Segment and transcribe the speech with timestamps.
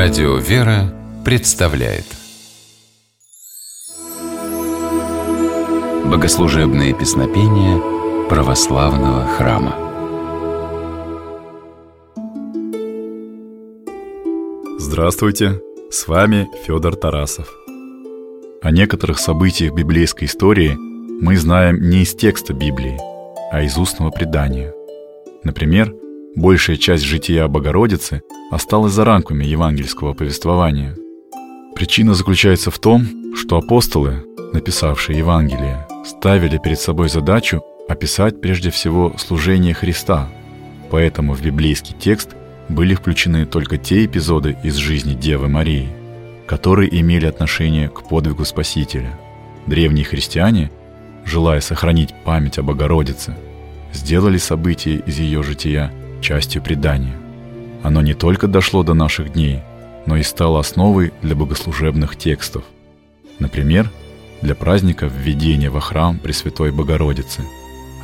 [0.00, 2.04] Радио «Вера» представляет
[6.04, 9.74] Богослужебные песнопения православного храма
[14.78, 15.60] Здравствуйте!
[15.90, 17.52] С вами Федор Тарасов.
[18.62, 22.96] О некоторых событиях библейской истории мы знаем не из текста Библии,
[23.50, 24.72] а из устного предания.
[25.42, 25.92] Например,
[26.38, 30.96] большая часть жития Богородицы осталась за рамками евангельского повествования.
[31.74, 39.14] Причина заключается в том, что апостолы, написавшие Евангелие, ставили перед собой задачу описать прежде всего
[39.18, 40.28] служение Христа,
[40.90, 42.30] поэтому в библейский текст
[42.68, 45.88] были включены только те эпизоды из жизни Девы Марии,
[46.46, 49.18] которые имели отношение к подвигу Спасителя.
[49.66, 50.70] Древние христиане,
[51.24, 53.34] желая сохранить память о Богородице,
[53.92, 57.16] сделали события из ее жития частью предания.
[57.82, 59.60] Оно не только дошло до наших дней,
[60.06, 62.64] но и стало основой для богослужебных текстов.
[63.38, 63.90] Например,
[64.42, 67.42] для праздника введения во храм Пресвятой Богородицы,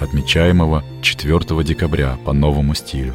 [0.00, 3.14] отмечаемого 4 декабря по новому стилю.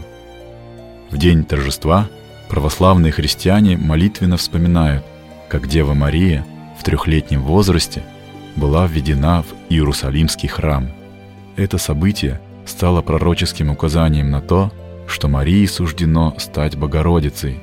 [1.09, 2.07] В день торжества
[2.49, 5.03] православные христиане молитвенно вспоминают,
[5.49, 6.45] как Дева Мария
[6.79, 8.03] в трехлетнем возрасте
[8.55, 10.89] была введена в Иерусалимский храм.
[11.55, 14.71] Это событие стало пророческим указанием на то,
[15.09, 17.59] что Марии суждено стать Богородицей,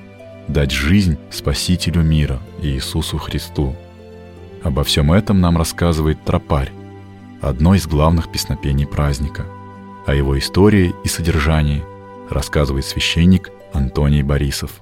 [0.48, 3.74] дать жизнь Спасителю мира Иисусу Христу.
[4.62, 6.70] Обо всем этом нам рассказывает Тропарь,
[7.40, 9.46] одно из главных песнопений праздника.
[10.06, 11.82] О его истории и содержании
[12.30, 14.80] рассказывает священник Антоний Борисов.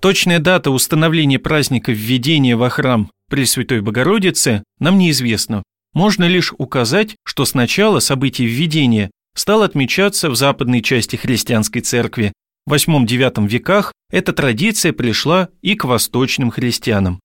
[0.00, 5.62] Точная дата установления праздника введения во храм Пресвятой Богородицы нам неизвестна.
[5.94, 12.32] Можно лишь указать, что сначала событий введения стал отмечаться в западной части христианской церкви.
[12.66, 17.20] В VIII-IX веках эта традиция пришла и к восточным христианам.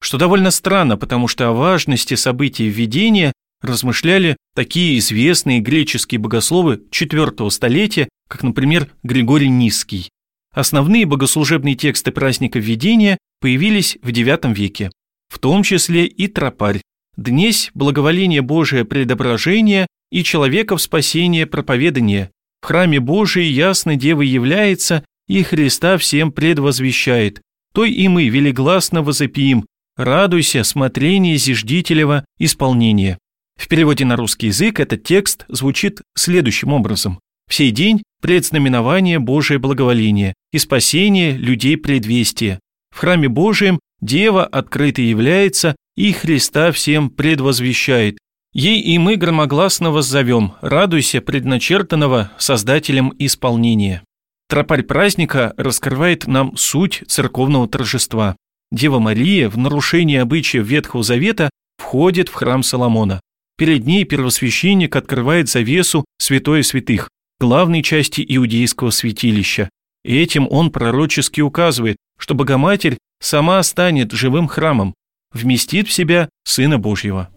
[0.00, 7.50] Что довольно странно, потому что о важности событий введения размышляли такие известные греческие богословы IV
[7.50, 10.10] столетия, как, например, Григорий Низкий.
[10.52, 14.90] Основные богослужебные тексты праздника введения появились в IX веке,
[15.28, 16.80] в том числе и тропарь.
[17.16, 22.30] Днесь благоволение Божие предображение и человека в спасение проповедание.
[22.62, 27.42] В храме Божией ясно Дева является и Христа всем предвозвещает.
[27.74, 29.66] То и мы велигласно возопием
[29.96, 33.18] «Радуйся, смотрение зиждителева исполнения».
[33.60, 37.18] В переводе на русский язык этот текст звучит следующим образом.
[37.48, 42.60] «В сей день предзнаменование Божие благоволение и спасение людей предвестия.
[42.94, 48.18] В храме Божием Дева открыто является и Христа всем предвозвещает.
[48.54, 54.04] Ей и мы громогласно воззовем «Радуйся предначертанного Создателем исполнения».
[54.48, 58.36] Тропарь праздника раскрывает нам суть церковного торжества.
[58.70, 63.20] Дева Мария в нарушении обычаев Ветхого Завета входит в храм Соломона.
[63.58, 67.08] Перед ней первосвященник открывает завесу святое святых,
[67.40, 69.68] главной части иудейского святилища.
[70.04, 74.94] Этим он пророчески указывает, что Богоматерь сама станет живым храмом,
[75.32, 77.33] вместит в себя Сына Божьего.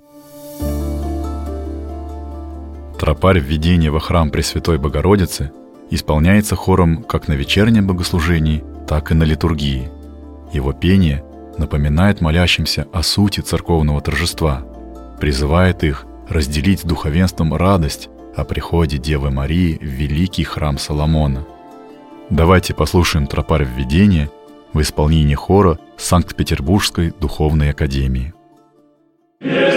[2.99, 5.51] Тропарь введения во храм Пресвятой Богородицы
[5.91, 9.89] исполняется хором как на вечернем богослужении, так и на литургии.
[10.51, 11.23] Его пение
[11.57, 14.65] напоминает молящимся о сути церковного торжества,
[15.19, 21.45] призывает их разделить с духовенством радость о приходе Девы Марии в великий храм Соломона.
[22.29, 24.29] Давайте послушаем тропарь введения
[24.73, 28.33] в исполнении хора Санкт-Петербургской духовной академии.
[29.41, 29.76] Yes,